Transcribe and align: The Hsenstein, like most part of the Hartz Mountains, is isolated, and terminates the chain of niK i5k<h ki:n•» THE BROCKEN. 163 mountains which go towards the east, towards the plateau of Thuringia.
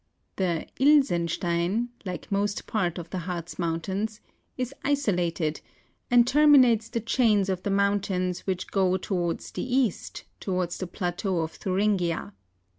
The 0.37 0.65
Hsenstein, 0.79 1.89
like 2.05 2.31
most 2.31 2.65
part 2.65 2.97
of 2.97 3.11
the 3.11 3.19
Hartz 3.19 3.59
Mountains, 3.59 4.19
is 4.57 4.73
isolated, 4.83 5.61
and 6.09 6.25
terminates 6.25 6.89
the 6.89 6.99
chain 6.99 7.41
of 7.41 7.45
niK 7.61 7.61
i5k<h 7.61 7.61
ki:n•» 7.61 7.61
THE 7.63 7.69
BROCKEN. 7.69 7.75
163 7.77 7.77
mountains 7.85 8.39
which 8.47 8.67
go 8.71 8.97
towards 8.97 9.51
the 9.51 9.75
east, 9.75 10.23
towards 10.39 10.79
the 10.79 10.87
plateau 10.87 11.41
of 11.41 11.51
Thuringia. 11.51 12.33